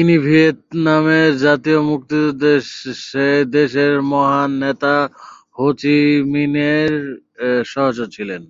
[0.00, 2.52] ইনি ভিয়েতনামের জাতীয় মুক্তিযুদ্ধে
[3.06, 4.94] সে দেশের মহান নেতা
[5.56, 5.96] হো চি
[6.32, 6.92] মিনের
[7.64, 8.42] সহচর ছিলেন।